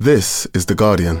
[0.00, 1.16] This is The Guardian.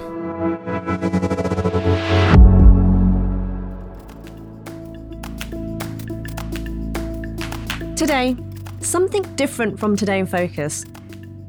[7.96, 8.36] Today,
[8.78, 10.84] something different from Today in Focus.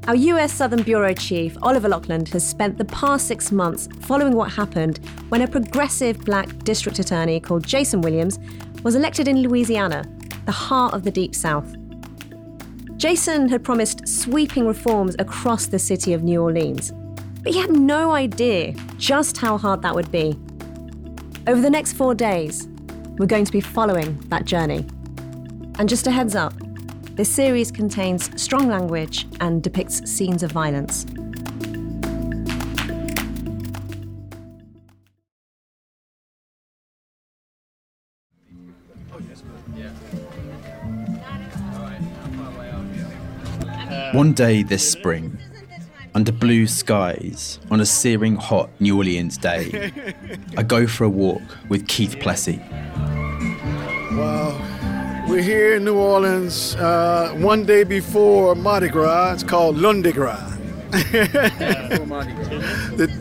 [0.07, 4.51] Our US Southern Bureau Chief, Oliver Laughland, has spent the past six months following what
[4.51, 4.99] happened
[5.29, 8.39] when a progressive black district attorney called Jason Williams
[8.81, 10.03] was elected in Louisiana,
[10.47, 11.75] the heart of the Deep South.
[12.97, 16.91] Jason had promised sweeping reforms across the city of New Orleans,
[17.43, 20.37] but he had no idea just how hard that would be.
[21.47, 22.67] Over the next four days,
[23.17, 24.85] we're going to be following that journey.
[25.77, 26.53] And just a heads up,
[27.15, 31.05] this series contains strong language and depicts scenes of violence.
[44.13, 45.37] One day this spring,
[46.19, 49.89] under blue skies, on a searing hot New Orleans day,
[50.57, 52.57] I go for a walk with Keith Plessy.
[54.17, 55.25] Wow.
[55.29, 59.35] We're here in New Orleans uh, one day before Mardi Gras.
[59.35, 60.45] It's called Lundi Gras.
[60.91, 61.37] the,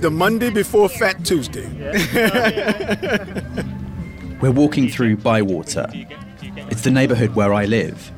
[0.00, 1.68] the Monday before Fat Tuesday.
[4.40, 5.88] We're walking through Bywater.
[6.42, 8.10] It's the neighborhood where I live.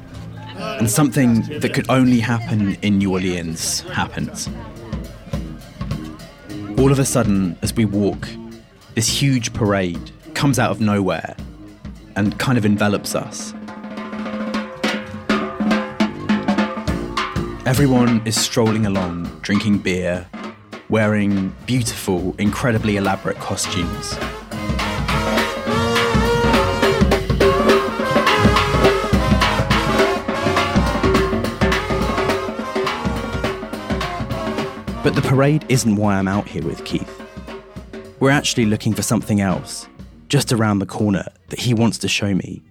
[0.56, 4.48] And something that could only happen in New Orleans happens.
[6.78, 8.28] All of a sudden, as we walk,
[8.94, 11.36] this huge parade comes out of nowhere
[12.16, 13.52] and kind of envelops us.
[17.66, 20.26] Everyone is strolling along, drinking beer,
[20.88, 24.14] wearing beautiful, incredibly elaborate costumes.
[35.02, 37.10] But the parade isn't why I'm out here with Keith.
[38.20, 39.88] We're actually looking for something else,
[40.28, 42.62] just around the corner, that he wants to show me.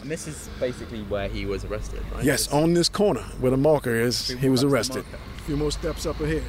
[0.00, 2.24] And this is basically where he was arrested, right?
[2.24, 5.04] Yes, on this corner where the marker is, he was arrested.
[5.36, 6.42] A few more steps up ahead.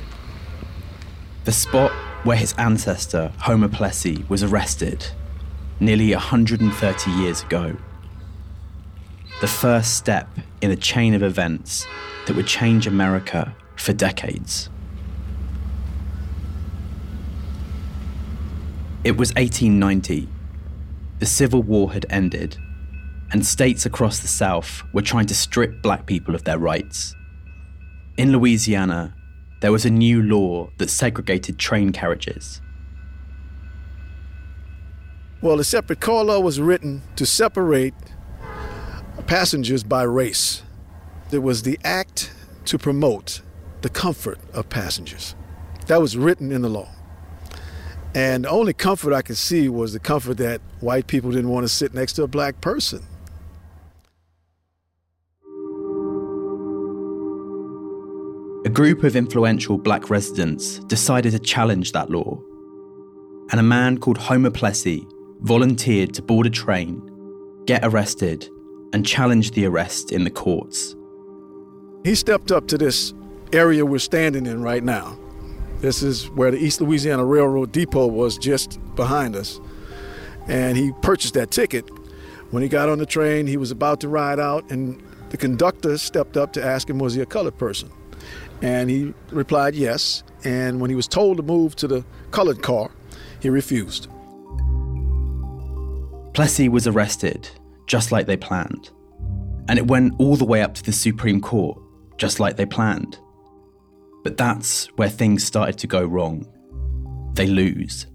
[1.43, 1.91] The spot
[2.23, 5.05] where his ancestor, Homer Plessy, was arrested
[5.79, 7.77] nearly 130 years ago.
[9.41, 10.27] The first step
[10.61, 11.85] in a chain of events
[12.27, 14.69] that would change America for decades.
[19.03, 20.27] It was 1890.
[21.19, 22.57] The Civil War had ended,
[23.31, 27.15] and states across the South were trying to strip black people of their rights.
[28.17, 29.15] In Louisiana,
[29.61, 32.59] there was a new law that segregated train carriages.
[35.41, 37.93] Well, the separate car law was written to separate
[39.27, 40.63] passengers by race.
[41.29, 42.31] It was the act
[42.65, 43.41] to promote
[43.81, 45.35] the comfort of passengers.
[45.87, 46.89] That was written in the law.
[48.15, 51.65] And the only comfort I could see was the comfort that white people didn't want
[51.65, 53.05] to sit next to a black person.
[58.65, 62.41] A group of influential black residents decided to challenge that law.
[63.51, 65.05] And a man called Homer Plessy
[65.41, 67.01] volunteered to board a train,
[67.65, 68.49] get arrested,
[68.93, 70.95] and challenge the arrest in the courts.
[72.03, 73.13] He stepped up to this
[73.53, 75.17] area we're standing in right now.
[75.79, 79.59] This is where the East Louisiana Railroad Depot was just behind us.
[80.47, 81.87] And he purchased that ticket.
[82.51, 85.97] When he got on the train, he was about to ride out, and the conductor
[85.97, 87.91] stepped up to ask him, was he a colored person?
[88.61, 90.23] And he replied, yes.
[90.43, 92.89] And when he was told to move to the colored car,
[93.39, 94.07] he refused.
[96.33, 97.49] Plessy was arrested,
[97.85, 98.91] just like they planned.
[99.67, 101.77] And it went all the way up to the Supreme Court,
[102.17, 103.19] just like they planned.
[104.23, 106.45] But that's where things started to go wrong.
[107.33, 108.07] They lose.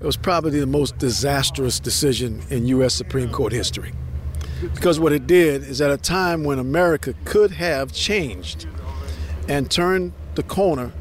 [0.00, 2.94] It was probably the most disastrous decision in U.S.
[2.94, 3.92] Supreme Court history.
[4.74, 8.66] Because what it did is at a time when America could have changed
[9.48, 10.92] and turned the corner,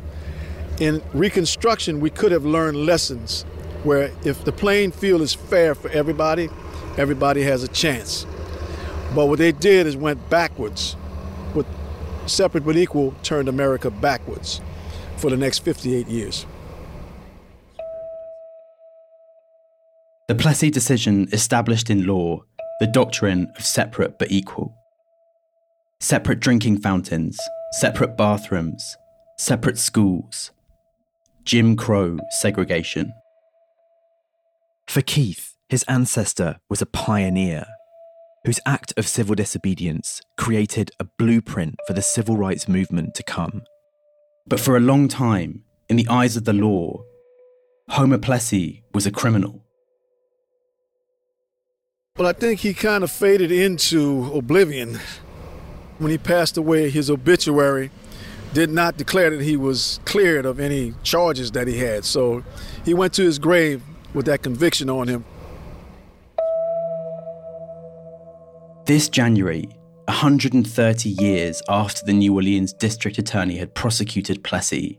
[0.79, 3.43] in Reconstruction, we could have learned lessons
[3.83, 6.49] where if the playing field is fair for everybody,
[6.97, 8.25] everybody has a chance.
[9.15, 10.95] But what they did is went backwards.
[12.27, 14.59] With separate but equal, turned America backwards
[15.15, 16.45] for the next 58 years.
[20.27, 22.43] The Plessy decision established in law
[22.81, 24.75] the doctrine of separate but equal.
[26.01, 27.39] Separate drinking fountains,
[27.71, 28.97] separate bathrooms,
[29.37, 30.51] separate schools,
[31.45, 33.13] Jim Crow segregation.
[34.85, 37.67] For Keith, his ancestor was a pioneer.
[38.45, 43.63] Whose act of civil disobedience created a blueprint for the civil rights movement to come.
[44.45, 47.03] But for a long time, in the eyes of the law,
[47.89, 49.63] Homer Plessy was a criminal.
[52.17, 54.99] Well, I think he kind of faded into oblivion.
[55.99, 57.91] When he passed away, his obituary
[58.53, 62.05] did not declare that he was cleared of any charges that he had.
[62.05, 62.43] So
[62.85, 63.83] he went to his grave
[64.13, 65.25] with that conviction on him.
[68.87, 69.67] This January,
[70.05, 74.97] 130 years after the New Orleans district attorney had prosecuted Plessy,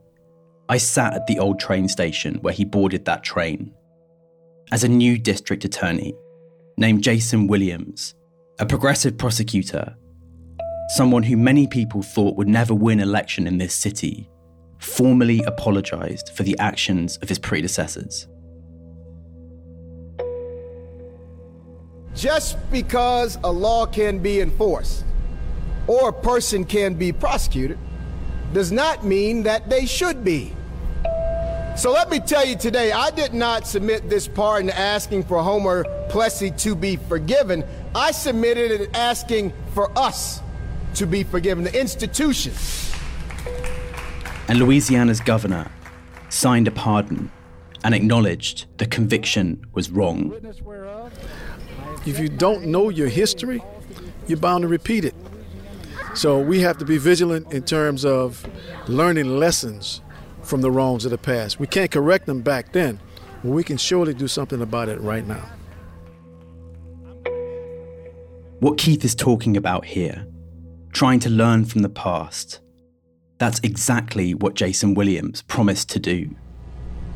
[0.69, 3.73] I sat at the old train station where he boarded that train.
[4.70, 6.12] As a new district attorney,
[6.76, 8.14] named Jason Williams,
[8.58, 9.96] a progressive prosecutor,
[10.91, 14.29] someone who many people thought would never win election in this city,
[14.81, 18.29] formally apologised for the actions of his predecessors.
[22.19, 25.05] Just because a law can be enforced
[25.87, 27.79] or a person can be prosecuted
[28.53, 30.53] does not mean that they should be.
[31.76, 35.85] So let me tell you today, I did not submit this pardon asking for Homer
[36.09, 37.62] Plessy to be forgiven.
[37.94, 40.43] I submitted it asking for us
[40.94, 42.53] to be forgiven, the institution.
[44.49, 45.70] And Louisiana's governor
[46.31, 47.31] signed a pardon
[47.85, 50.32] and acknowledged the conviction was wrong.
[52.08, 53.62] If you don't know your history,
[54.26, 55.14] you're bound to repeat it.
[56.14, 58.49] So we have to be vigilant in terms of
[58.88, 60.00] learning lessons
[60.43, 61.60] from the wrongs of the past.
[61.60, 62.99] We can't correct them back then,
[63.44, 65.46] but we can surely do something about it right now.
[68.60, 70.26] What Keith is talking about here,
[70.94, 72.60] trying to learn from the past,
[73.37, 76.34] that's exactly what Jason Williams promised to do.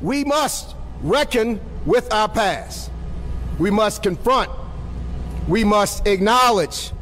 [0.03, 2.91] We must reckon with our past.
[3.59, 4.51] We must confront.
[5.49, 6.93] We must acknowledge.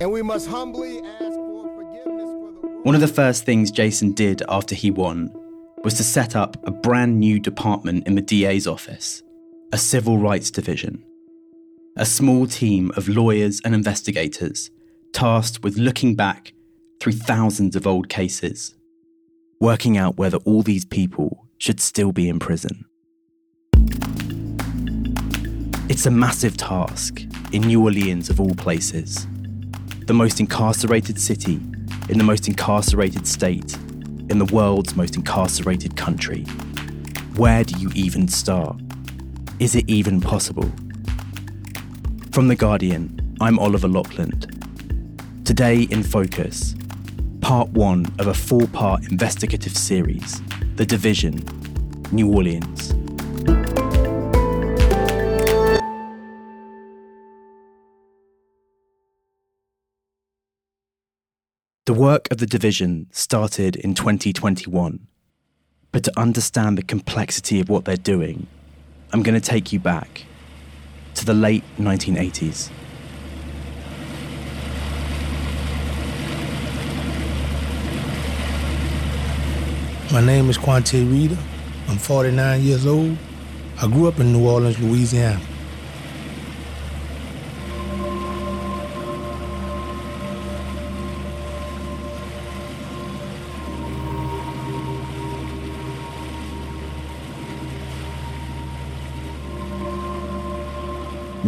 [0.00, 4.12] And we must humbly ask for forgiveness for the One of the first things Jason
[4.12, 5.30] did after he won
[5.84, 9.22] was to set up a brand new department in the DA's office,
[9.72, 11.04] a civil rights division.
[11.96, 14.70] A small team of lawyers and investigators
[15.12, 16.54] tasked with looking back
[17.00, 18.74] through thousands of old cases,
[19.60, 22.86] working out whether all these people should still be in prison.
[25.90, 29.26] It's a massive task in New Orleans, of all places,
[30.06, 31.60] the most incarcerated city
[32.08, 33.74] in the most incarcerated state
[34.28, 36.44] in the world's most incarcerated country.
[37.34, 38.80] Where do you even start?
[39.58, 40.70] Is it even possible?
[42.30, 44.46] From The Guardian, I'm Oliver Laughland.
[45.44, 46.76] Today in Focus,
[47.40, 50.40] part one of a four part investigative series
[50.76, 51.44] The Division,
[52.12, 52.94] New Orleans.
[61.90, 65.08] The work of the division started in 2021.
[65.90, 68.46] But to understand the complexity of what they're doing,
[69.12, 70.24] I'm going to take you back
[71.14, 72.70] to the late 1980s.
[80.12, 81.44] My name is Kuantay Reddick.
[81.88, 83.18] I'm 49 years old.
[83.82, 85.40] I grew up in New Orleans, Louisiana.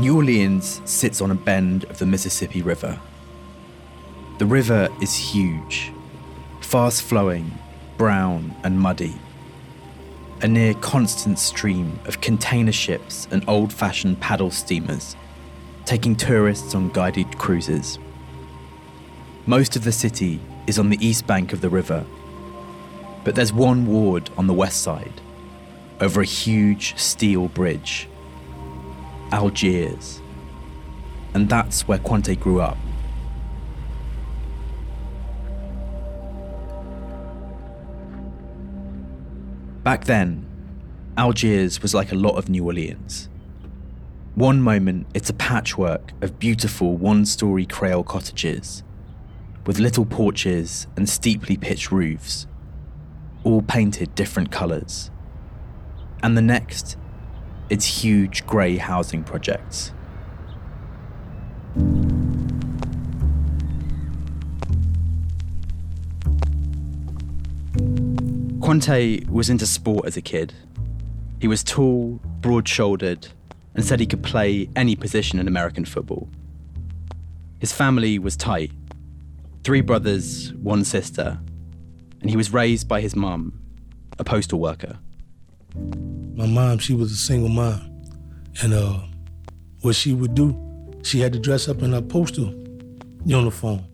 [0.03, 2.99] New Orleans sits on a bend of the Mississippi River.
[4.39, 5.93] The river is huge,
[6.61, 7.57] fast flowing,
[7.99, 9.15] brown, and muddy.
[10.41, 15.15] A near constant stream of container ships and old fashioned paddle steamers,
[15.85, 18.01] taking tourists on guided cruises.
[19.47, 22.05] Most of the city is on the east bank of the river,
[23.23, 25.21] but there's one ward on the west side,
[26.01, 28.09] over a huge steel bridge.
[29.33, 30.21] Algiers.
[31.35, 32.77] And that's where Kuantay grew up.
[39.83, 40.47] Back then,
[41.17, 43.29] Algiers was like a lot of New Orleans.
[44.35, 48.83] One moment, it's a patchwork of beautiful one story Creole cottages
[49.67, 52.47] with little porches and steeply pitched roofs,
[53.45, 55.11] all painted different colours.
[56.23, 56.97] And the next,
[57.73, 59.93] it's huge grey housing projects.
[68.61, 70.53] Kuantay was into sport as a kid.
[71.41, 73.29] He was tall, broad shouldered,
[73.75, 76.29] and said he could play any position in American football.
[77.59, 78.71] His family was tight
[79.65, 81.41] three brothers, one sister,
[82.21, 83.59] and he was raised by his mum,
[84.19, 84.99] a postal worker.
[86.35, 87.81] My mom, she was a single mom.
[88.63, 88.99] And uh,
[89.83, 90.57] what she would do,
[91.03, 92.55] she had to dress up in a postal
[93.25, 93.85] uniform.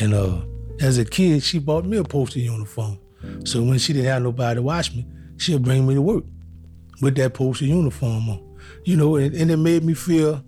[0.00, 0.40] And uh,
[0.80, 2.98] as a kid, she bought me a postal uniform.
[3.44, 5.06] So when she didn't have nobody to watch me,
[5.36, 6.24] she'd bring me to work
[7.02, 8.56] with that postal uniform on.
[8.84, 10.42] You know, and, and it made me feel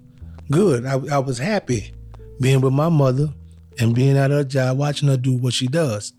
[0.50, 0.86] good.
[0.86, 1.92] I, I was happy
[2.40, 3.28] being with my mother
[3.78, 6.12] and being at her job, watching her do what she does.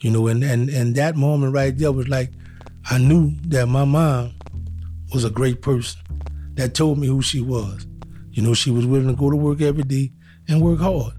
[0.00, 2.30] You know, and, and, and that moment right there was like,
[2.90, 4.34] I knew that my mom
[5.12, 6.00] was a great person
[6.54, 7.86] that told me who she was.
[8.30, 10.12] You know, she was willing to go to work every day
[10.48, 11.14] and work hard.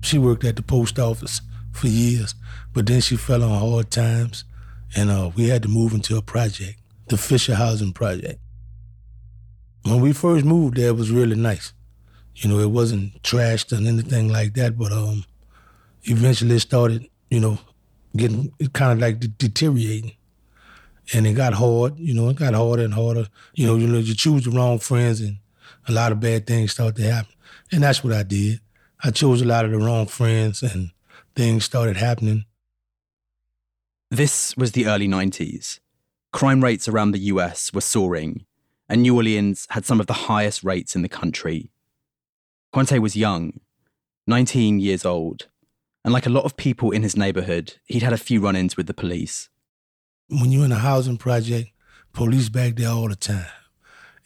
[0.00, 1.40] She worked at the post office
[1.72, 2.34] for years,
[2.72, 4.44] but then she fell on hard times,
[4.96, 8.40] and uh, we had to move into a project, the Fisher Housing Project.
[9.84, 11.72] When we first moved there, it was really nice.
[12.36, 15.24] You know, it wasn't trashed and anything like that, but um,
[16.04, 17.58] eventually it started, you know,
[18.16, 20.12] getting kind of like deteriorating.
[21.14, 23.28] And it got hard, you know, it got harder and harder.
[23.54, 25.38] You know, you know, you choose the wrong friends and
[25.86, 27.32] a lot of bad things start to happen.
[27.72, 28.60] And that's what I did.
[29.02, 30.90] I chose a lot of the wrong friends and
[31.34, 32.44] things started happening.
[34.10, 35.80] This was the early 90s.
[36.32, 38.44] Crime rates around the US were soaring,
[38.88, 41.70] and New Orleans had some of the highest rates in the country.
[42.74, 43.60] Kuantay was young,
[44.26, 45.46] 19 years old,
[46.04, 48.76] and like a lot of people in his neighborhood, he'd had a few run ins
[48.76, 49.48] with the police.
[50.28, 51.70] When you're in a housing project,
[52.12, 53.46] police back there all the time,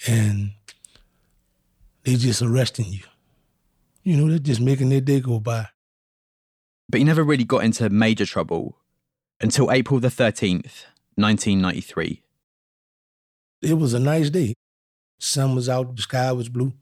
[0.07, 0.53] and
[2.05, 3.05] they just arresting you.
[4.03, 5.69] You know, they're just making their day go by.
[6.89, 8.77] But he never really got into major trouble
[9.41, 12.23] until April the 13th, 1993.
[13.63, 14.55] It was a nice day.
[15.21, 16.73] Sun was out, the sky was blue.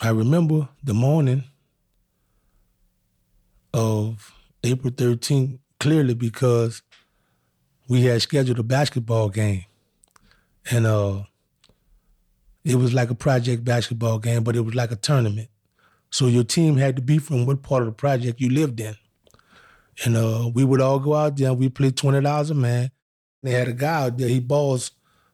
[0.00, 1.44] I remember the morning
[3.74, 4.34] of
[4.64, 6.82] April 13th clearly because
[7.88, 9.64] we had scheduled a basketball game.
[10.70, 11.22] And uh,
[12.64, 15.48] it was like a project basketball game, but it was like a tournament.
[16.10, 18.94] So your team had to be from what part of the project you lived in.
[20.04, 21.50] And uh, we would all go out there.
[21.50, 22.90] And we played twenty dollars a man.
[23.42, 24.28] They had a guy out there.
[24.28, 24.92] He balls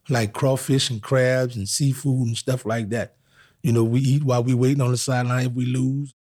[0.09, 3.17] like crawfish and crabs and seafood and stuff like that.
[3.63, 6.15] You know, we eat while we waiting on the sideline if we lose.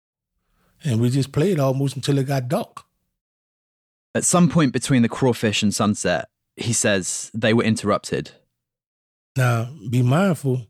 [0.85, 2.86] And we just played almost until it got dark.
[4.17, 8.31] At some point between the crawfish and sunset, he says they were interrupted.
[9.37, 10.69] Now, be mindful,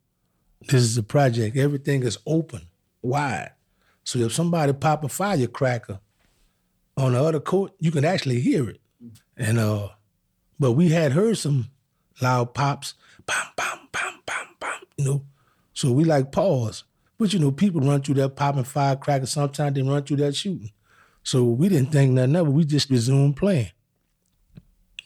[0.62, 1.57] this is a project.
[1.57, 2.62] Everything is open,
[3.03, 3.53] wide.
[4.03, 6.00] So if somebody pop a firecracker
[6.97, 8.81] on the other court, you can actually hear it.
[9.37, 9.91] And uh,
[10.59, 11.71] but we had heard some
[12.21, 12.95] loud pops,
[13.26, 15.25] bam, bam, bam, bam, bam, you know.
[15.73, 16.83] So we like pause.
[17.17, 19.31] But you know, people run through that popping firecrackers.
[19.31, 20.73] Sometimes they run through that shooting.
[21.26, 22.52] So we didn't think nothing of it.
[22.52, 23.73] We just resumed playing.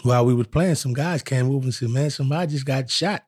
[0.02, 3.24] While we were playing, some guys came over and said, "Man, somebody just got shot."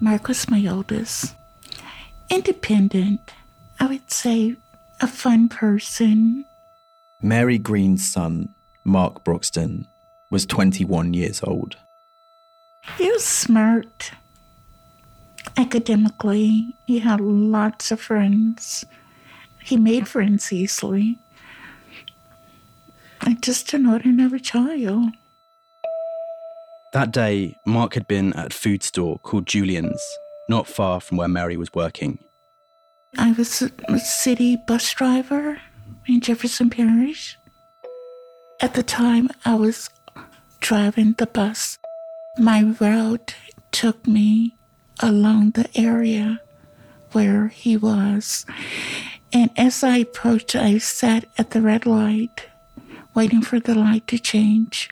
[0.00, 1.34] Mark was my oldest.
[2.30, 3.20] Independent,
[3.80, 4.56] I would say
[5.02, 6.46] a fun person.
[7.20, 8.54] Mary Green's son,
[8.84, 9.86] Mark Broxton,
[10.30, 11.76] was 21 years old.
[12.96, 14.12] He was smart.
[15.58, 18.86] Academically, he had lots of friends.
[19.64, 21.18] He made friends easily.
[23.22, 25.10] I just an ordinary child.
[26.92, 30.00] That day, Mark had been at a food store called Julian's,
[30.48, 32.20] not far from where Mary was working.
[33.18, 35.60] I was a city bus driver
[36.06, 37.36] in Jefferson Parish.
[38.60, 39.90] At the time, I was
[40.60, 41.78] driving the bus.
[42.38, 43.34] My route
[43.72, 44.54] took me
[45.00, 46.40] along the area
[47.12, 48.44] where he was.
[49.32, 52.46] And as I approached, I sat at the red light,
[53.14, 54.88] waiting for the light to change.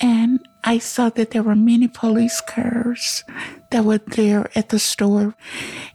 [0.00, 3.24] And I saw that there were many police cars
[3.70, 5.34] that were there at the store.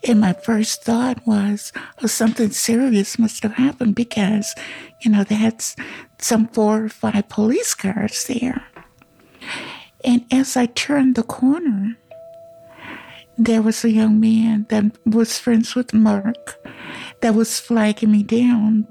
[0.07, 4.55] And my first thought was, oh, something serious must have happened because,
[5.01, 5.63] you know, they had
[6.19, 8.63] some four or five police cars there.
[10.03, 11.97] And as I turned the corner,
[13.37, 16.55] there was a young man that was friends with Mark
[17.21, 18.87] that was flagging me down.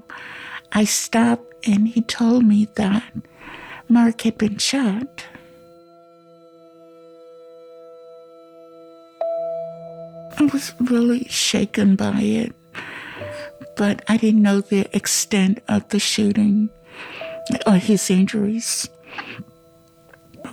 [0.71, 3.03] I stopped and he told me that
[3.89, 5.25] Mark had been shot.
[10.37, 12.53] I was really shaken by it,
[13.77, 16.69] but I didn't know the extent of the shooting
[17.65, 18.89] or his injuries.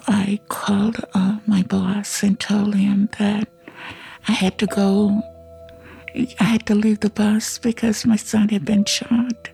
[0.06, 3.48] I called uh, my boss and told him that
[4.28, 5.22] I had to go.
[6.38, 9.48] I had to leave the bus because my son had been shot.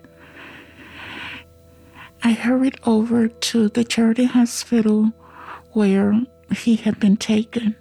[2.23, 5.11] I hurried over to the charity hospital
[5.71, 6.21] where
[6.55, 7.75] he had been taken.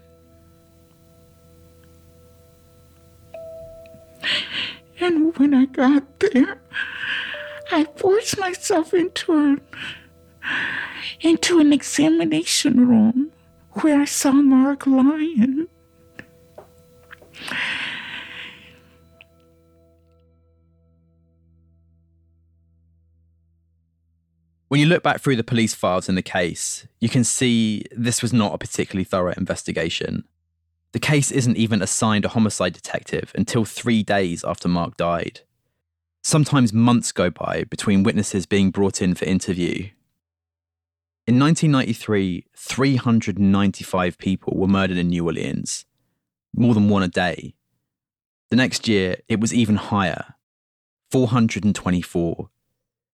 [5.01, 6.61] And when I got there,
[7.71, 9.61] I forced myself into an,
[11.21, 13.33] into an examination room
[13.73, 15.69] where I saw Mark lying.
[24.69, 28.21] When you look back through the police files in the case, you can see this
[28.21, 30.25] was not a particularly thorough investigation.
[30.93, 35.41] The case isn't even assigned a homicide detective until three days after Mark died.
[36.23, 39.89] Sometimes months go by between witnesses being brought in for interview.
[41.27, 45.87] In 1993, 395 people were murdered in New Orleans,
[46.55, 47.55] more than one a day.
[48.51, 50.35] The next year, it was even higher
[51.11, 52.51] 424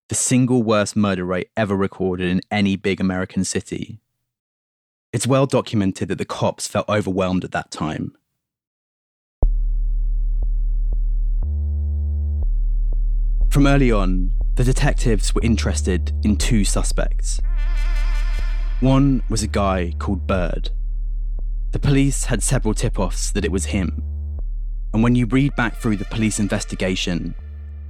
[0.09, 3.99] the single worst murder rate ever recorded in any big American city.
[5.13, 8.15] It's well documented that the cops felt overwhelmed at that time.
[13.49, 17.41] From early on, the detectives were interested in two suspects.
[18.81, 20.71] One was a guy called Bird.
[21.75, 24.01] The police had several tip offs that it was him.
[24.93, 27.35] And when you read back through the police investigation,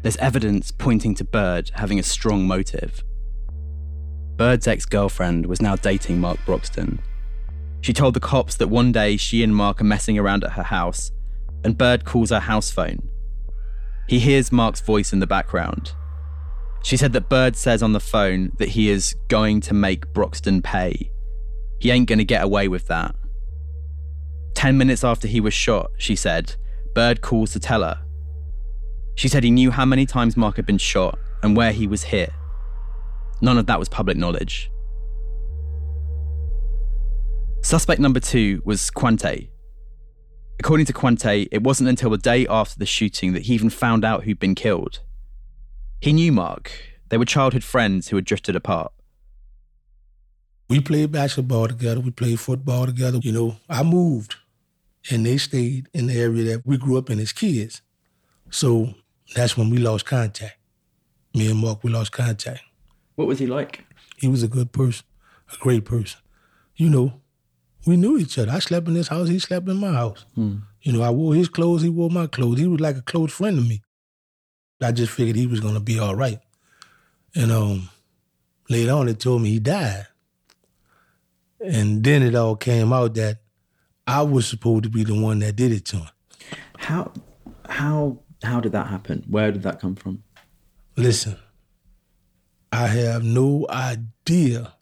[0.01, 3.05] there's evidence pointing to Bird having a strong motive.
[4.37, 6.99] Bird's ex girlfriend was now dating Mark Broxton.
[7.83, 10.63] She told the cops that one day she and Mark are messing around at her
[10.63, 11.13] house,
[11.63, 13.11] and Bird calls her house phone.
[14.09, 15.93] He hears Mark's voice in the background.
[16.83, 20.63] She said that Bird says on the phone that he is going to make Broxton
[20.63, 21.11] pay.
[21.81, 23.15] He ain't going to get away with that.
[24.55, 26.55] Ten minutes after he was shot, she said,
[26.95, 28.05] Bird calls to tell her
[29.15, 32.03] she said he knew how many times Mark had been shot and where he was
[32.03, 32.31] hit.
[33.41, 34.71] None of that was public knowledge.
[37.63, 39.49] Suspect number two was Kuantay.
[40.59, 44.05] According to Kuantay, it wasn't until the day after the shooting that he even found
[44.05, 45.01] out who'd been killed.
[46.01, 46.73] He knew Mark.
[47.09, 48.93] They were childhood friends who had drifted apart.
[50.69, 52.01] We played basketball together.
[52.01, 53.19] We played football together.
[53.23, 54.37] You know, I moved
[55.11, 57.83] and they stayed in the area that we grew up in as kids.
[58.51, 58.95] So
[59.35, 60.57] that's when we lost contact.
[61.35, 62.63] Me and Mark, we lost contact.
[63.17, 63.85] What was he like?
[64.17, 65.05] He was a good person,
[65.53, 66.21] a great person.
[66.77, 67.21] You know,
[67.87, 68.53] we knew each other.
[68.53, 70.25] I slept in his house, he slept in my house.
[70.35, 70.59] Hmm.
[70.83, 72.59] You know, I wore his clothes, he wore my clothes.
[72.59, 73.83] He was like a close friend to me.
[74.83, 76.41] I just figured he was gonna be all right.
[77.35, 77.89] And um,
[78.69, 80.07] later on, they told me he died.
[81.61, 83.39] And then it all came out that
[84.07, 86.09] I was supposed to be the one that did it to him.
[86.77, 87.13] How,
[87.69, 89.25] how how did that happen?
[89.29, 90.23] Where did that come from?
[90.97, 91.39] Listen,
[92.71, 94.75] I have no idea.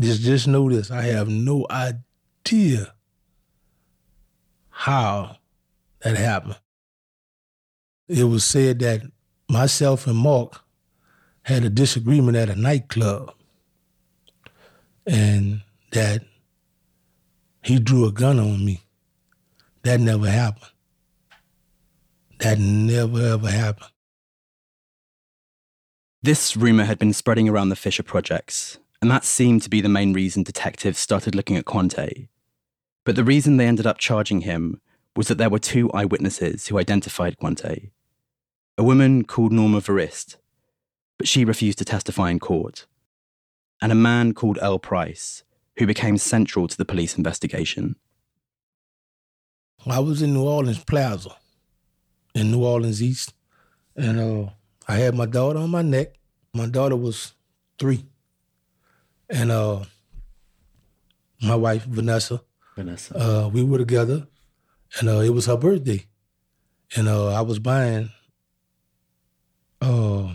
[0.00, 0.90] Just, just know this.
[0.90, 2.94] I have no idea
[4.70, 5.36] how
[6.00, 6.58] that happened.
[8.08, 9.02] It was said that
[9.48, 10.62] myself and Mark
[11.42, 13.34] had a disagreement at a nightclub
[15.06, 15.62] and
[15.92, 16.22] that
[17.68, 18.80] he drew a gun on me.
[19.82, 20.72] That never happened.
[22.38, 23.90] That never ever happened.
[26.22, 29.88] This rumour had been spreading around the Fisher projects, and that seemed to be the
[29.90, 32.28] main reason detectives started looking at Kuantay.
[33.04, 34.80] But the reason they ended up charging him
[35.14, 37.90] was that there were two eyewitnesses who identified Kuantay
[38.78, 40.36] a woman called Norma Verist,
[41.18, 42.86] but she refused to testify in court,
[43.82, 45.42] and a man called Earl Price,
[45.78, 47.96] who became central to the police investigation.
[49.86, 51.36] I was in New Orleans Plaza
[52.34, 53.34] in New Orleans East.
[53.96, 54.50] And uh,
[54.86, 56.14] I had my daughter on my neck.
[56.54, 57.34] My daughter was
[57.78, 58.04] three.
[59.28, 59.84] And uh,
[61.42, 62.42] my wife, Vanessa.
[62.76, 63.16] Vanessa.
[63.16, 64.26] Uh, we were together.
[64.98, 66.06] And uh, it was her birthday.
[66.96, 68.10] And uh, I was buying
[69.82, 70.34] uh,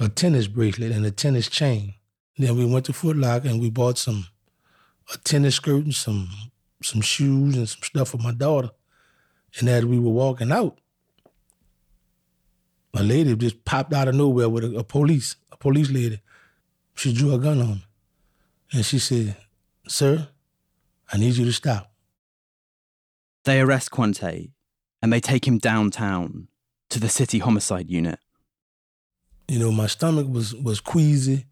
[0.00, 1.94] a tennis bracelet and a tennis chain.
[2.38, 4.26] Then we went to Foot Locker and we bought some
[5.12, 6.28] a tennis skirt and some
[6.82, 8.70] some shoes and some stuff for my daughter.
[9.58, 10.78] And as we were walking out,
[12.94, 16.20] a lady just popped out of nowhere with a, a police, a police lady.
[16.94, 17.84] She drew a gun on me.
[18.72, 19.36] And she said,
[19.86, 20.28] Sir,
[21.12, 21.92] I need you to stop.
[23.44, 24.50] They arrest Kuantay
[25.00, 26.48] and they take him downtown
[26.90, 28.18] to the city homicide unit.
[29.46, 31.46] You know, my stomach was was queasy.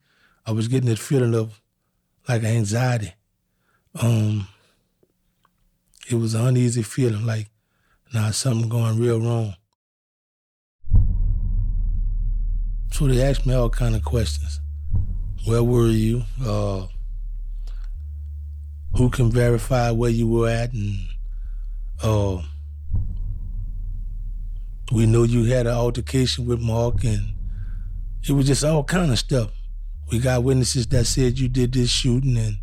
[0.47, 1.61] I was getting that feeling of
[2.29, 3.15] like anxiety.
[4.01, 4.47] Um,
[6.09, 7.49] it was an uneasy feeling, like
[8.15, 9.57] now something going real wrong.
[12.93, 14.61] So they asked me all kind of questions.
[15.45, 16.23] Where were you?
[16.45, 16.87] Uh,
[18.97, 20.73] who can verify where you were at?
[20.73, 20.97] And
[22.03, 22.43] uh,
[24.93, 27.35] we know you had an altercation with Mark, and
[28.27, 29.51] it was just all kind of stuff.
[30.11, 32.57] We got witnesses that said you did this shooting, and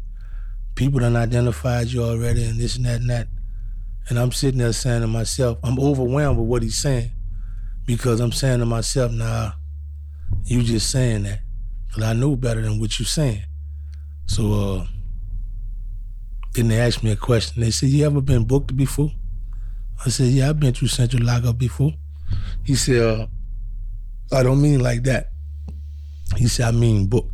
[0.76, 3.28] people done identified you already, and this and that and that.
[4.10, 7.12] And I'm sitting there saying to myself, I'm overwhelmed with what he's saying
[7.86, 9.52] because I'm saying to myself, nah,
[10.46, 11.40] you just saying that.
[11.88, 13.44] Because I know better than what you're saying.
[14.26, 14.88] So uh,
[16.54, 17.62] then they asked me a question.
[17.62, 19.12] They said, You ever been booked before?
[20.06, 21.94] I said, Yeah, I've been through central lockup before.
[22.64, 23.28] He said, uh,
[24.32, 25.30] I don't mean like that.
[26.38, 27.33] He said, I mean booked.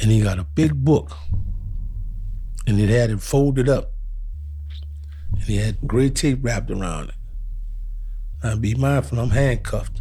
[0.00, 1.12] And he got a big book.
[2.66, 3.92] And it had it folded up.
[5.32, 7.14] And he had gray tape wrapped around it.
[8.42, 10.00] Now be mindful, I'm handcuffed.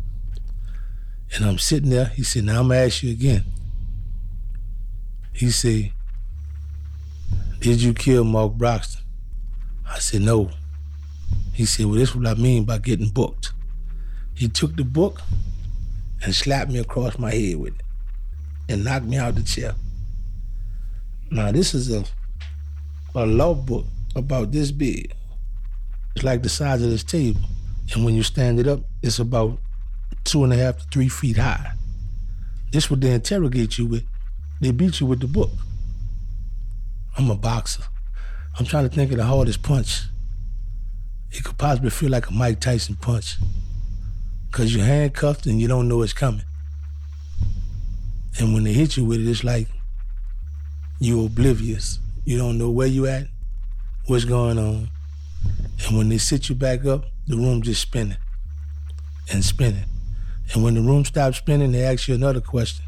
[1.35, 2.05] And I'm sitting there.
[2.05, 3.45] He said, Now I'm gonna ask you again.
[5.31, 5.91] He said,
[7.59, 9.01] Did you kill Mark Broxton?
[9.89, 10.51] I said, No.
[11.53, 13.51] He said, Well, this is what I mean by getting booked.
[14.35, 15.21] He took the book
[16.23, 17.81] and slapped me across my head with it
[18.69, 19.75] and knocked me out of the chair.
[21.33, 22.05] Now, this is a,
[23.15, 25.11] a law book about this big.
[26.15, 27.41] It's like the size of this table.
[27.91, 29.57] And when you stand it up, it's about
[30.25, 31.73] two and a half to three feet high.
[32.71, 34.03] This would they interrogate you with.
[34.61, 35.49] They beat you with the book.
[37.17, 37.81] I'm a boxer.
[38.59, 40.03] I'm trying to think of the hardest punch.
[41.31, 43.37] It could possibly feel like a Mike Tyson punch.
[44.51, 46.45] Cause you're handcuffed and you don't know it's coming.
[48.39, 49.67] And when they hit you with it, it's like
[50.99, 51.99] you're oblivious.
[52.25, 53.27] You don't know where you at,
[54.05, 54.89] what's going on.
[55.85, 58.17] And when they sit you back up, the room just spinning
[59.31, 59.85] and spinning.
[60.53, 62.85] And when the room stops spinning, they ask you another question.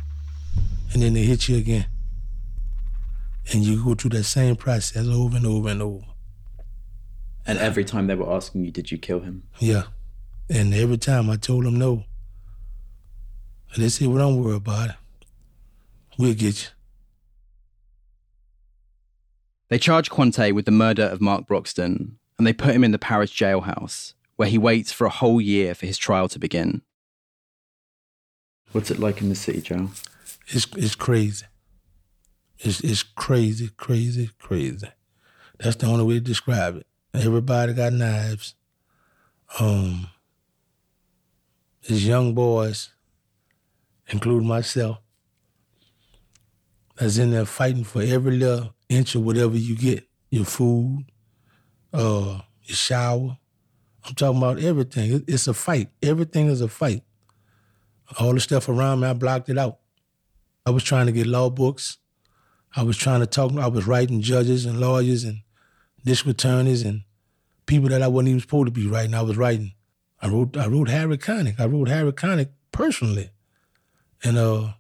[0.94, 1.88] And then they hit you again.
[3.52, 6.06] And you go through that same process over and over and over.
[7.46, 9.44] And every time they were asking you, did you kill him?
[9.60, 9.84] Yeah.
[10.50, 12.06] And every time I told them no.
[13.74, 14.96] And they said, well, don't worry about it.
[16.18, 16.70] We'll get you.
[19.70, 23.00] They charge Kuantay with the murder of Mark Broxton, and they put him in the
[23.00, 26.84] parish jailhouse, where he waits for a whole year for his trial to begin.
[28.72, 29.90] What's it like in the city jail?
[30.48, 31.46] It's it's crazy.
[32.60, 34.90] It's it's crazy, crazy, crazy.
[35.60, 36.86] That's the only way to describe it.
[37.14, 38.54] Everybody got knives.
[39.60, 40.10] Um,
[41.88, 42.90] these young boys,
[44.08, 44.98] including myself,
[46.98, 50.08] that's in there fighting for every little inch of whatever you get.
[50.30, 51.06] Your food,
[51.94, 53.38] uh, your shower.
[54.06, 55.24] I'm talking about everything.
[55.28, 55.90] It's a fight.
[56.02, 57.04] Everything is a fight.
[58.20, 59.80] All the stuff around me, I blocked it out.
[60.66, 61.98] I was trying to get law books.
[62.76, 63.54] I was trying to talk.
[63.54, 65.42] I was writing judges and lawyers and
[66.04, 67.02] district attorneys and
[67.66, 69.14] people that I wasn't even supposed to be writing.
[69.14, 69.74] I was writing.
[70.22, 70.58] I wrote.
[70.58, 71.60] I wrote Harry Connick.
[71.60, 73.32] I wrote Harry Connick personally,
[74.24, 74.74] and uh,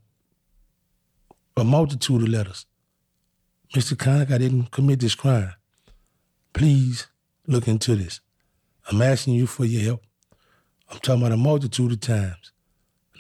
[1.57, 2.65] a multitude of letters.
[3.73, 3.95] Mr.
[3.95, 5.53] Connick, I didn't commit this crime.
[6.53, 7.07] Please
[7.47, 8.21] look into this.
[8.89, 10.01] I'm asking you for your help.
[10.89, 12.51] I'm talking about a multitude of times.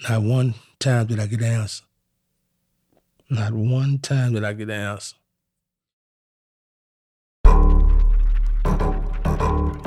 [0.07, 1.83] Not one time did I get an answer.
[3.29, 5.15] Not one time did I get an answer.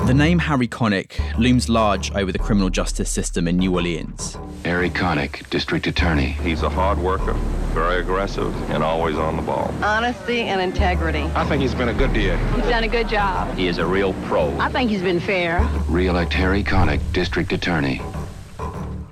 [0.09, 4.39] The name Harry Connick looms large over the criminal justice system in New Orleans.
[4.65, 6.29] Harry Connick, District Attorney.
[6.41, 7.33] He's a hard worker,
[7.75, 9.71] very aggressive, and always on the ball.
[9.83, 11.21] Honesty and integrity.
[11.35, 12.37] I think he's been a good DA.
[12.55, 13.55] He's done a good job.
[13.55, 14.49] He is a real pro.
[14.57, 15.61] I think he's been fair.
[15.87, 18.01] Re-elect Harry Connick, District Attorney.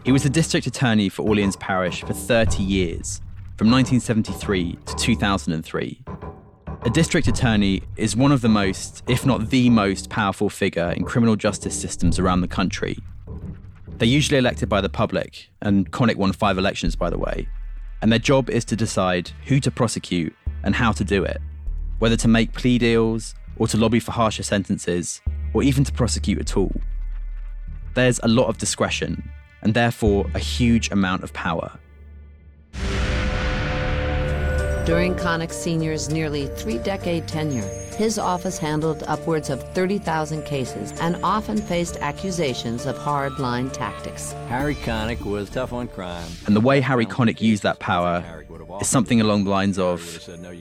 [0.04, 3.22] He was the district attorney for Orleans Parish for 30 years,
[3.56, 6.02] from 1973 to 2003.
[6.88, 11.04] A district attorney is one of the most, if not the most, powerful figure in
[11.04, 12.98] criminal justice systems around the country.
[13.98, 17.50] They're usually elected by the public, and Connick won five elections, by the way.
[18.02, 21.42] And their job is to decide who to prosecute and how to do it,
[22.00, 25.22] whether to make plea deals, or to lobby for harsher sentences,
[25.54, 26.72] or even to prosecute at all.
[27.96, 29.30] There's a lot of discretion,
[29.62, 31.78] and therefore a huge amount of power.
[34.88, 41.18] During Connick Sr.'s nearly three decade tenure, his office handled upwards of 30,000 cases and
[41.24, 44.32] often faced accusations of hard line tactics.
[44.48, 46.32] Harry Connick was tough on crime.
[46.46, 48.24] And the way Harry Connick used that power
[48.80, 50.02] is something along the lines of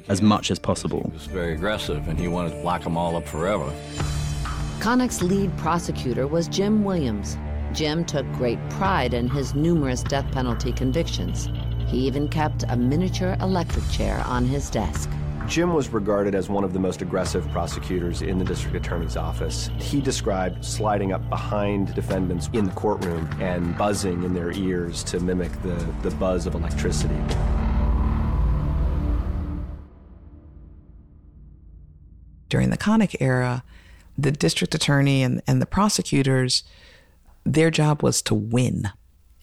[0.08, 1.02] as much as possible.
[1.04, 3.72] He was very aggressive and he wanted to lock them all up forever.
[4.80, 7.38] Connick's lead prosecutor was Jim Williams.
[7.72, 11.48] Jim took great pride in his numerous death penalty convictions.
[11.86, 15.08] He even kept a miniature electric chair on his desk.
[15.46, 19.70] Jim was regarded as one of the most aggressive prosecutors in the district attorney's office.
[19.78, 25.20] He described sliding up behind defendants in the courtroom and buzzing in their ears to
[25.20, 27.14] mimic the, the buzz of electricity.
[32.48, 33.62] During the Connick era,
[34.18, 36.64] the district attorney and, and the prosecutors,
[37.44, 38.90] their job was to win,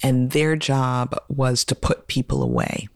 [0.03, 2.87] and their job was to put people away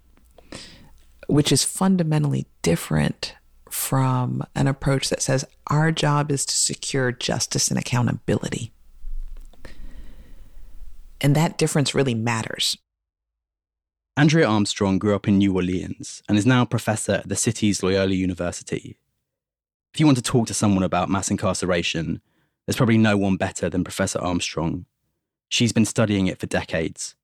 [1.28, 3.36] which is fundamentally different
[3.70, 8.72] from an approach that says our job is to secure justice and accountability.
[11.20, 12.78] And that difference really matters.
[14.15, 17.84] Andrea Armstrong grew up in New Orleans and is now a professor at the city's
[17.84, 18.98] Loyola University.
[19.93, 22.22] If you want to talk to someone about mass incarceration,
[22.65, 24.86] there's probably no one better than Professor Armstrong.
[25.50, 27.16] She's been studying it for decades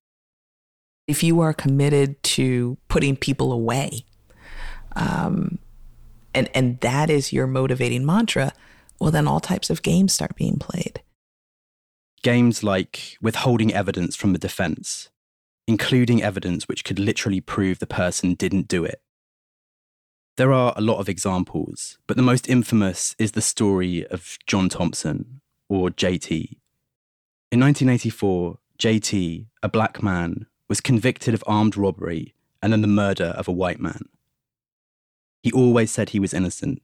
[1.07, 4.05] if you are committed to putting people away,
[4.95, 5.59] um,
[6.33, 8.53] and and that is your motivating mantra,
[8.99, 11.01] well, then all types of games start being played.
[12.21, 15.09] Games like withholding evidence from the defense,
[15.67, 19.01] including evidence which could literally prove the person didn't do it.
[20.37, 24.69] There are a lot of examples, but the most infamous is the story of John
[24.69, 26.57] Thompson, or JT.
[27.53, 33.25] In 1984, JT, a black man, was convicted of armed robbery and then the murder
[33.37, 34.09] of a white man.
[35.43, 36.81] He always said he was innocent,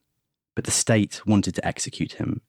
[0.53, 2.41] but the state wanted to execute him.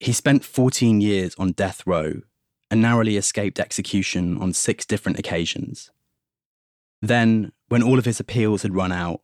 [0.00, 2.22] He spent 14 years on death row
[2.72, 5.92] and narrowly escaped execution on six different occasions.
[7.00, 9.20] Then, when all of his appeals had run out,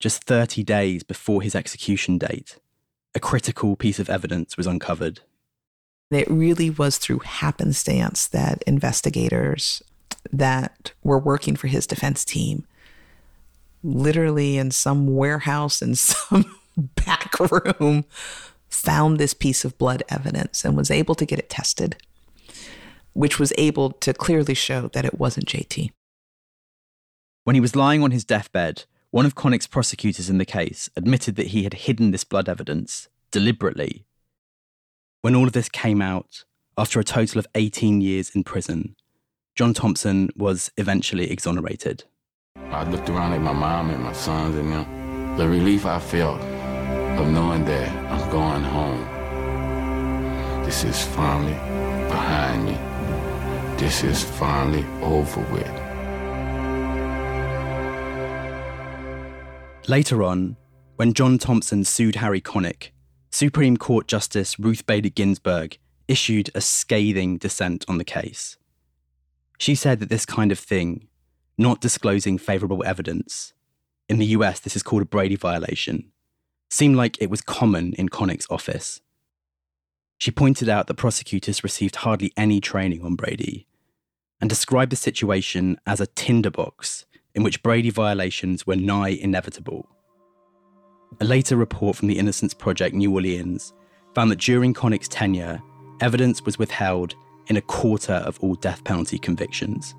[0.00, 2.58] just 30 days before his execution date,
[3.14, 5.20] a critical piece of evidence was uncovered.
[6.10, 9.82] It really was through happenstance that investigators
[10.32, 12.66] that were working for his defense team
[13.82, 18.04] literally in some warehouse in some back room
[18.68, 21.96] found this piece of blood evidence and was able to get it tested
[23.18, 25.90] which was able to clearly show that it wasn't JT.
[27.42, 31.34] When he was lying on his deathbed, one of Connick's prosecutors in the case admitted
[31.34, 34.04] that he had hidden this blood evidence deliberately.
[35.20, 36.44] When all of this came out,
[36.76, 38.94] after a total of 18 years in prison,
[39.56, 42.04] John Thompson was eventually exonerated.
[42.70, 45.36] I looked around at my mom and my sons and them.
[45.36, 49.04] The relief I felt of knowing that I'm going home.
[50.64, 51.54] This is finally
[52.08, 52.78] behind me.
[53.76, 55.66] This is finally over with.
[59.88, 60.56] Later on,
[60.94, 62.90] when John Thompson sued Harry Connick,
[63.30, 68.56] Supreme Court Justice Ruth Bader Ginsburg issued a scathing dissent on the case.
[69.58, 71.08] She said that this kind of thing,
[71.58, 73.52] not disclosing favourable evidence,
[74.08, 76.10] in the US, this is called a Brady violation,
[76.70, 79.00] seemed like it was common in Connick's office.
[80.16, 83.66] She pointed out that prosecutors received hardly any training on Brady
[84.40, 89.88] and described the situation as a tinderbox in which Brady violations were nigh inevitable.
[91.20, 93.72] A later report from the Innocence Project New Orleans
[94.14, 95.60] found that during Connick's tenure,
[96.00, 97.14] evidence was withheld
[97.48, 99.94] in a quarter of all death penalty convictions.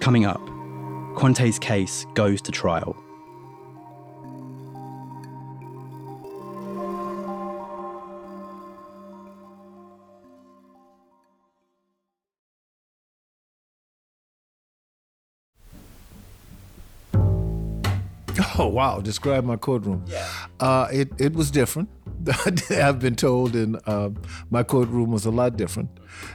[0.00, 0.40] Coming up,
[1.14, 2.96] Kuantay's case goes to trial.
[18.72, 19.00] Wow!
[19.00, 20.04] Describe my courtroom.
[20.06, 20.26] Yeah.
[20.60, 21.88] Uh, it it was different.
[22.70, 24.10] I've been told, and uh,
[24.50, 25.90] my courtroom was a lot different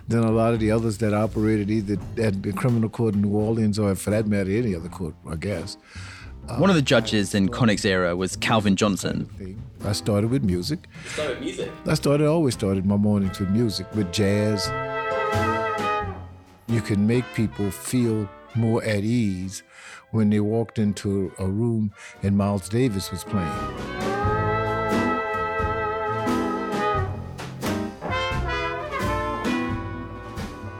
[0.07, 3.35] than a lot of the others that operated either at the criminal court in New
[3.37, 5.15] Orleans or, for that matter, any other court.
[5.29, 5.77] I guess.
[6.49, 9.27] Uh, One of the judges in Connick's era was Calvin Johnson.
[9.83, 10.87] I started with music.
[11.03, 11.71] You started music.
[11.85, 14.67] I started always started my mornings with music, with jazz.
[16.67, 19.63] You can make people feel more at ease
[20.11, 21.91] when they walked into a room
[22.23, 23.97] and Miles Davis was playing.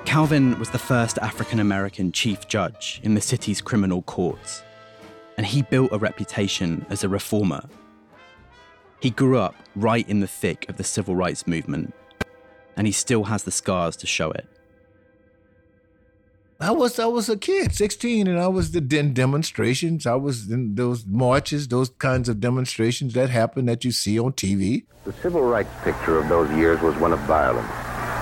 [0.05, 4.63] Calvin was the first African American chief judge in the city's criminal courts,
[5.37, 7.61] and he built a reputation as a reformer.
[8.99, 11.93] He grew up right in the thick of the civil rights movement,
[12.75, 14.47] and he still has the scars to show it.
[16.59, 20.07] I was I was a kid, 16, and I was the in demonstrations.
[20.07, 24.33] I was in those marches, those kinds of demonstrations that happen that you see on
[24.33, 24.85] TV.
[25.03, 27.69] The civil rights picture of those years was one of violence,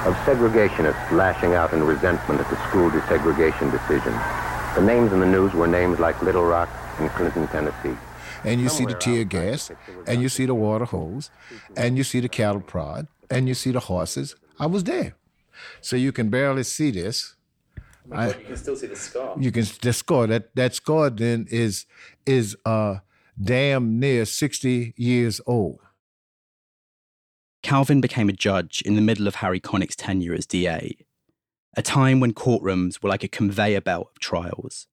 [0.06, 4.12] of segregationists lashing out in resentment at the school desegregation decision.
[4.76, 6.67] The names in the news were names like Little Rock
[7.00, 7.98] and Clinton, Tennessee.
[8.43, 9.71] And you see the tear gas,
[10.06, 11.32] and you see the water hose,
[11.78, 14.36] and you see the cattle prod, and you see the horses.
[14.60, 15.15] I was there.
[15.80, 17.36] So you can barely see this.
[18.12, 19.36] I, you can still see the scar.
[19.39, 20.28] You can see the scar.
[20.28, 21.86] That that scar then is
[22.26, 22.98] is uh
[23.41, 25.80] damn near sixty years old.
[27.63, 30.96] Calvin became a judge in the middle of Harry Connick's tenure as DA,
[31.76, 34.86] a time when courtrooms were like a conveyor belt of trials.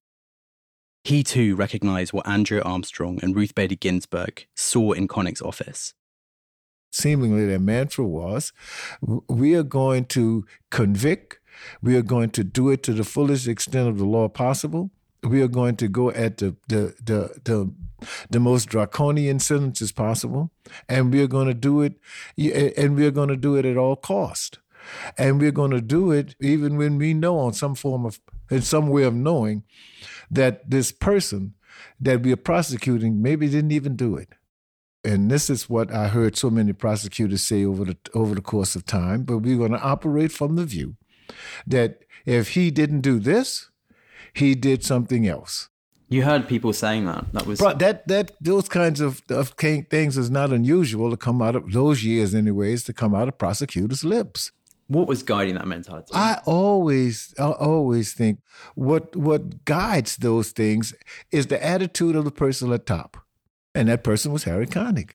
[1.04, 5.94] He too recognized what Andrew Armstrong and Ruth Bader Ginsburg saw in Connick's office.
[6.92, 8.52] Seemingly, their mantra was
[9.28, 11.40] we are going to convict,
[11.82, 14.90] we are going to do it to the fullest extent of the law possible.
[15.22, 17.72] We are going to go at the the the the,
[18.30, 20.50] the most draconian sentences possible,
[20.88, 21.94] and we are going to do it,
[22.36, 24.58] and we are going to do it at all cost,
[25.16, 28.62] and we're going to do it even when we know on some form of in
[28.62, 29.62] some way of knowing
[30.30, 31.54] that this person
[32.00, 34.30] that we are prosecuting maybe didn't even do it.
[35.04, 38.76] And this is what I heard so many prosecutors say over the over the course
[38.76, 39.22] of time.
[39.24, 40.96] But we're going to operate from the view
[41.66, 43.70] that if he didn't do this,
[44.32, 45.68] he did something else.
[46.08, 47.32] You heard people saying that.
[47.32, 51.40] That was but that that those kinds of, of things is not unusual to come
[51.40, 54.52] out of those years, anyways, to come out of prosecutors' lips.
[54.88, 56.10] What was guiding that mentality?
[56.12, 58.40] I always, I always think
[58.74, 60.92] what what guides those things
[61.30, 63.16] is the attitude of the person at top,
[63.74, 65.12] and that person was Harry Connick.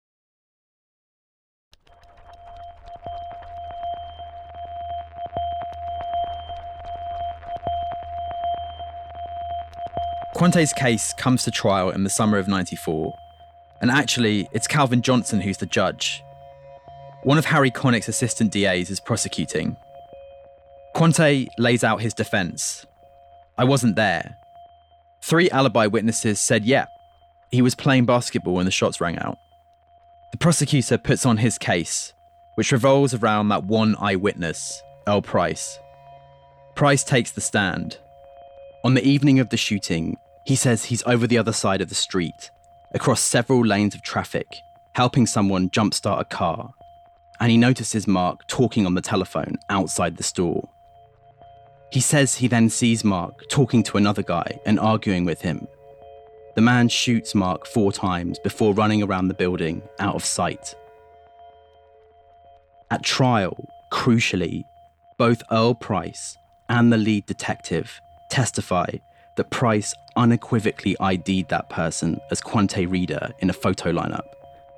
[10.37, 13.11] Kuantay's case comes to trial in the summer of 94.
[13.81, 16.21] And actually, it's Calvin Johnson who's the judge,
[17.23, 19.75] one of Harry Connick's assistant DAs is prosecuting.
[20.95, 22.85] Kuantay lays out his defense.
[23.57, 24.37] I wasn't there.
[25.23, 26.85] Three alibi witnesses said, yeah,
[27.49, 29.39] he was playing basketball when the shots rang out.
[30.33, 32.13] The prosecutor puts on his case,
[32.53, 35.79] which revolves around that one eyewitness, Earl Price.
[36.75, 37.97] Price takes the stand.
[38.83, 40.15] On the evening of the shooting,
[40.47, 42.49] he says he's over the other side of the street,
[42.95, 44.47] across several lanes of traffic,
[44.95, 46.73] helping someone jumpstart a car
[47.39, 50.69] and he notices Mark talking on the telephone outside the store.
[51.91, 55.67] He says he then sees Mark talking to another guy and arguing with him.
[56.55, 60.75] The man shoots Mark four times before running around the building out of sight.
[62.89, 64.63] At trial, crucially,
[65.17, 66.35] both Earl Price
[66.67, 68.87] and the lead detective testify
[69.37, 74.27] that Price unequivocally ID'd that person as Kuantay Reddick in a photo lineup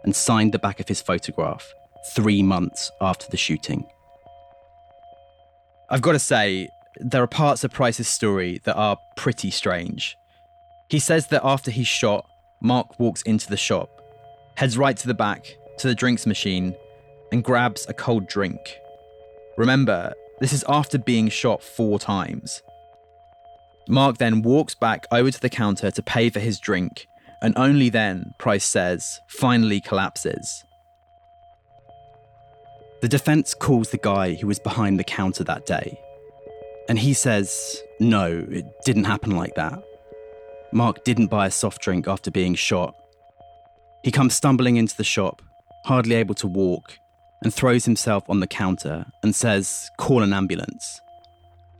[0.04, 1.74] and signed the back of his photograph
[2.14, 3.86] three months after the shooting.
[5.90, 10.16] I've got to say, there are parts of Price's story that are pretty strange.
[10.90, 12.28] He says that after he's shot,
[12.62, 13.90] Mark walks into the shop,
[14.56, 16.76] heads right to the back, to the drinks machine,
[17.32, 18.78] and grabs a cold drink.
[19.58, 22.62] Remember, this is after being shot four times.
[23.90, 27.08] Mark then walks back over to the counter to pay for his drink,
[27.42, 30.64] and only then, Price says, finally collapses.
[33.02, 36.00] The defense calls the guy who was behind the counter that day.
[36.88, 39.84] And he says, no, it didn't happen like that.
[40.72, 42.94] Mark didn't buy a soft drink after being shot.
[44.04, 45.42] He comes stumbling into the shop,
[45.86, 47.00] hardly able to walk,
[47.42, 51.02] and throws himself on the counter and says, call an ambulance.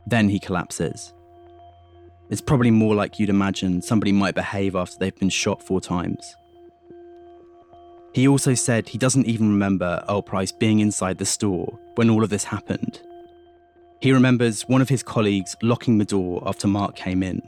[0.06, 1.12] Then he collapses.
[2.30, 6.36] It's probably more like you'd imagine somebody might behave after they've been shot four times.
[8.12, 12.22] He also said he doesn't even remember Earl Price being inside the store when all
[12.22, 13.00] of this happened.
[14.00, 17.42] He remembers one of his colleagues locking the door after Mark came in,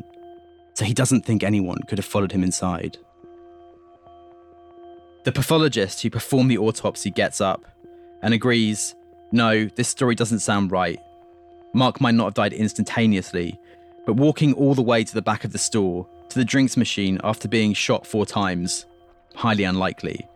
[0.74, 2.98] so he doesn't think anyone could have followed him inside.
[5.24, 7.64] The pathologist who performed the autopsy gets up
[8.20, 8.96] and agrees
[9.34, 11.00] no, this story doesn't sound right.
[11.72, 13.58] Mark might not have died instantaneously,
[14.06, 17.20] but walking all the way to the back of the store, to the drinks machine
[17.22, 18.86] after being shot four times,
[19.34, 20.26] highly unlikely.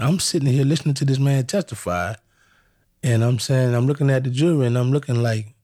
[0.00, 2.14] I'm sitting here listening to this man testify,
[3.02, 5.54] and I'm saying I'm looking at the jury, and I'm looking like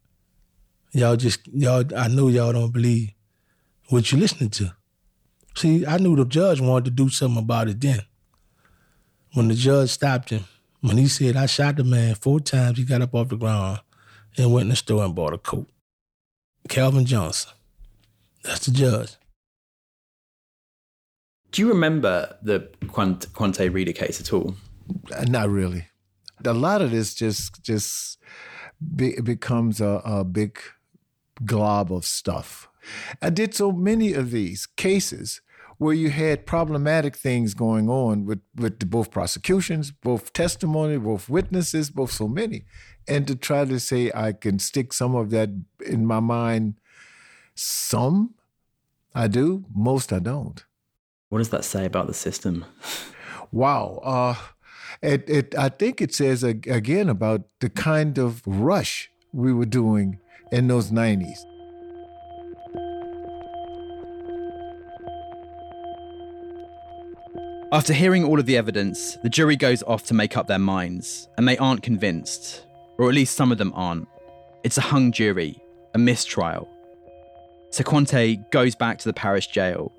[0.93, 1.85] y'all just y'all.
[1.97, 3.13] I know y'all don't believe
[3.89, 4.75] what you're listening to.
[5.55, 8.01] See, I knew the judge wanted to do something about it then.
[9.33, 10.45] When the judge stopped him,
[10.81, 13.81] when he said I shot the man four times, he got up off the ground
[14.39, 15.69] and went in the store and bought a coat.
[16.69, 17.53] Calvin Johnson.
[18.45, 19.17] That's the judge.
[21.51, 24.55] Do you remember the Quant- Kuantay Reddick case at all?
[25.15, 25.87] Uh, Not really.
[26.45, 28.19] A lot of this just just
[28.95, 30.59] be, becomes a, a big
[31.45, 32.69] glob of stuff.
[33.21, 35.41] I did so many of these cases
[35.79, 41.91] where you had problematic things going on with, with both prosecutions, both testimony, both witnesses,
[41.91, 42.65] both so many.
[43.07, 45.51] And to try to say I can stick some of that
[45.87, 46.75] in my mind,
[47.55, 48.35] some
[49.15, 50.65] I do, most I don't.
[51.29, 52.65] What does that say about the system?
[53.51, 54.01] Wow.
[54.03, 54.35] Uh,
[55.01, 60.19] it, it, I think it says again about the kind of rush we were doing
[60.53, 61.39] in those 90s.
[67.71, 71.29] After hearing all of the evidence, the jury goes off to make up their minds,
[71.37, 72.65] and they aren't convinced,
[72.97, 74.09] or at least some of them aren't.
[74.65, 75.63] It's a hung jury,
[75.93, 76.67] a mistrial.
[77.69, 79.93] So Kuantay goes back to the parish jail.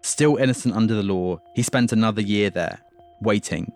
[0.00, 2.78] Still innocent under the law, he spends another year there,
[3.20, 3.72] waiting.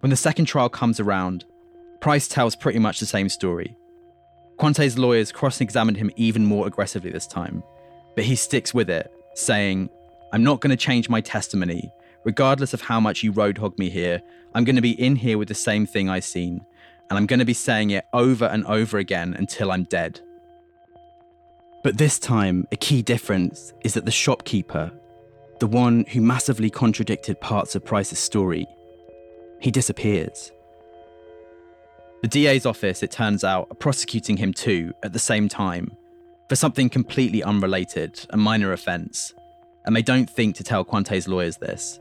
[0.00, 1.46] When the second trial comes around,
[2.00, 3.74] Price tells pretty much the same story.
[4.58, 7.62] Kuantay's lawyers cross examined him even more aggressively this time,
[8.14, 9.88] but he sticks with it, saying,
[10.34, 11.90] I'm not going to change my testimony.
[12.24, 14.22] Regardless of how much you roadhog me here,
[14.54, 16.64] I'm going to be in here with the same thing I've seen,
[17.10, 20.20] and I'm going to be saying it over and over again until I'm dead.
[21.82, 24.92] But this time, a key difference is that the shopkeeper,
[25.58, 28.66] the one who massively contradicted parts of Price's story,
[29.60, 30.52] he disappears.
[32.22, 35.96] The DA's office, it turns out, are prosecuting him too at the same time
[36.48, 39.34] for something completely unrelated, a minor offence,
[39.84, 41.98] and they don't think to tell Kuantay's lawyers this.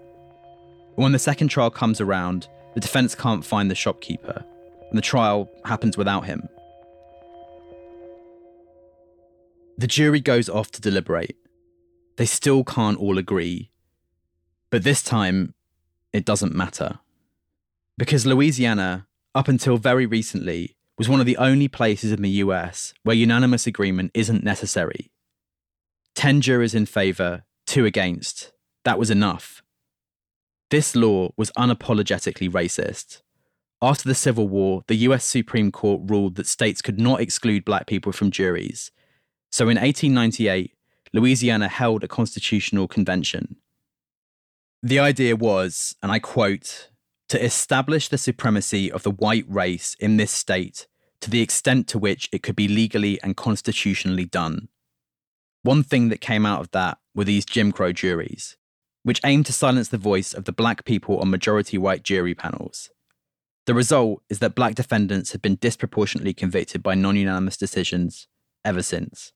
[0.96, 4.46] When the second trial comes around, the defence can't find the shopkeeper,
[4.90, 6.48] and the trial happens without him.
[9.78, 11.38] The jury goes off to deliberate.
[12.18, 13.72] They still can't all agree.
[14.70, 15.54] But this time,
[16.14, 17.00] it doesn't matter.
[17.98, 22.94] Because Louisiana, up until very recently, was one of the only places in the US
[23.04, 25.12] where unanimous agreement isn't necessary.
[26.16, 28.52] 10 jurors in favour, 2 against.
[28.84, 29.64] That was enough.
[30.72, 33.22] This law was unapologetically racist.
[33.82, 37.88] After the Civil War, the US Supreme Court ruled that states could not exclude black
[37.88, 38.90] people from juries.
[39.52, 40.74] So in 1898,
[41.12, 43.58] Louisiana held a constitutional convention.
[44.82, 46.90] The idea was, and I quote,
[47.28, 50.88] to establish the supremacy of the white race in this state
[51.20, 54.70] to the extent to which it could be legally and constitutionally done.
[55.64, 58.56] One thing that came out of that were these Jim Crow juries,
[59.04, 62.90] which aimed to silence the voice of the black people on majority white jury panels.
[63.66, 68.28] The result is that black defendants have been disproportionately convicted by non unanimous decisions
[68.66, 69.34] ever since.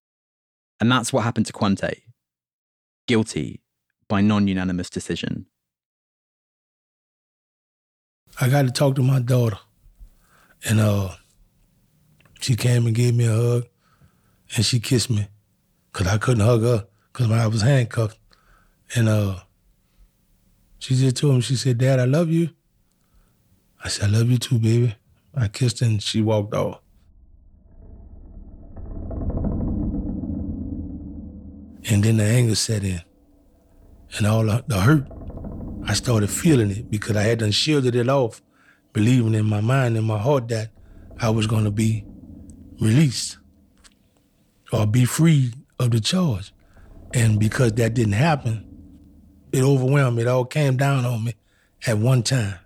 [0.80, 2.02] And that's what happened to Kuantay.
[3.08, 3.62] Guilty
[4.08, 5.46] by non unanimous decision.
[8.40, 9.60] I got to talk to my daughter,
[10.66, 11.12] and uh,
[12.42, 13.64] she came and gave me a hug,
[14.56, 15.30] and she kissed me,
[15.94, 18.20] cause I couldn't hug her, cause I was handcuffed,
[18.94, 19.40] and uh,
[20.80, 22.50] she just told me, she said, "Dad, I love you."
[23.84, 24.96] I said, "I love you too, baby."
[25.34, 26.80] I kissed her, and she walked off.
[31.88, 33.02] And then the anger set in,
[34.18, 35.08] and all the, the hurt
[35.88, 38.42] I started feeling it because I had done shielded it off,
[38.92, 40.72] believing in my mind and my heart that
[41.20, 42.04] I was going to be
[42.82, 43.38] released
[44.74, 46.54] or be free of the charge.
[47.14, 48.65] And because that didn't happen,
[49.52, 50.24] it overwhelmed me.
[50.24, 51.36] It all came down on me
[51.88, 52.60] at one time.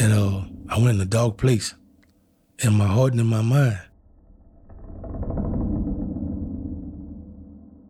[0.00, 1.74] And uh, I went in a dark place
[2.60, 3.80] in my heart and in my mind.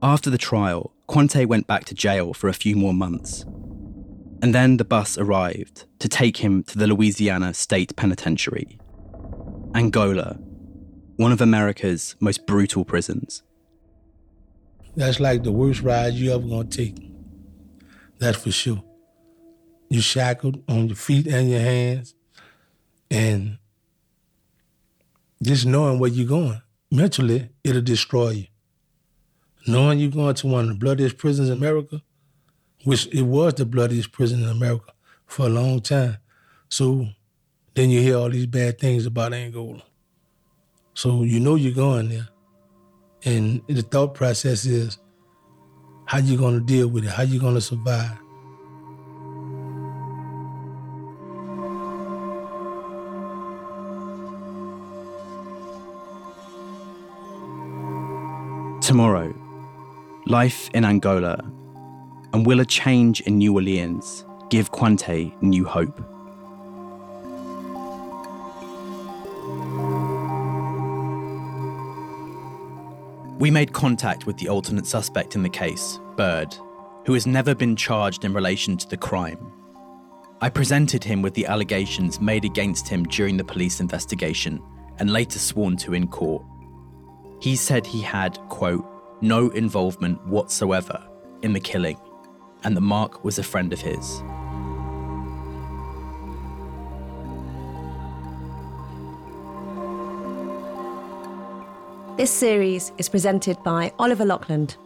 [0.03, 3.45] After the trial, Kuantay went back to jail for a few more months.
[4.41, 8.79] And then the bus arrived to take him to the Louisiana State Penitentiary.
[9.75, 10.39] Angola,
[11.17, 13.43] one of America's most brutal prisons.
[14.95, 17.08] That's like the worst ride you ever gonna take.
[18.19, 18.83] That's for sure.
[19.89, 22.15] You're shackled on your feet and your hands,
[23.11, 23.59] and
[25.43, 26.61] just knowing where you're going,
[26.91, 28.47] mentally, it'll destroy you.
[29.67, 32.03] Knowing you're going to one of the bloodiest prisons in America,
[32.85, 34.93] which it was the bloodiest prison in America
[35.27, 36.19] for a long time.
[36.69, 37.09] So
[37.75, 39.83] then you hear all these bad things about Angola.
[40.95, 42.29] So you know you're going there.
[43.25, 44.99] And the thought process is
[46.09, 47.11] how you gonna deal with it?
[47.11, 48.17] How you gonna survive?
[58.81, 59.35] Tomorrow,
[60.25, 61.45] life in Angola,
[62.33, 66.01] and will a change in New Orleans give Kuantay new hope?
[73.39, 76.57] We made contact with the alternate suspect in the case, Bird,
[77.07, 79.53] who has never been charged in relation to the crime.
[80.41, 84.61] I presented him with the allegations made against him during the police investigation
[84.99, 86.45] and later sworn to in court.
[87.41, 88.85] He said he had, quote,
[89.21, 91.09] no involvement whatsoever
[91.43, 91.97] in the killing,
[92.65, 94.21] and that Mark was a friend of his.
[102.19, 104.77] This series is presented by Oliver Laughland.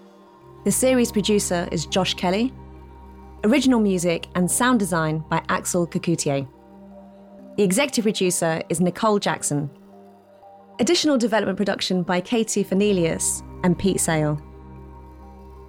[0.65, 2.53] The series producer is Josh Kelly.
[3.45, 6.47] Original music and sound design by Axel Kacoutié.
[7.57, 9.71] The executive producer is Nicole Jackson.
[10.79, 14.39] Additional development production by Katie Fernelius and Pete Sale.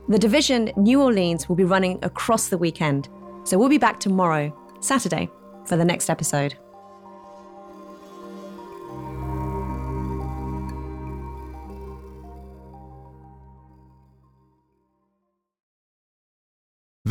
[0.09, 3.07] The division New Orleans will be running across the weekend,
[3.45, 5.29] so we'll be back tomorrow, Saturday,
[5.63, 6.57] for the next episode.